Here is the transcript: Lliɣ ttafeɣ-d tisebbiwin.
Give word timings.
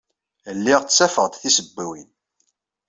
Lliɣ 0.57 0.81
ttafeɣ-d 0.83 1.33
tisebbiwin. 1.41 2.09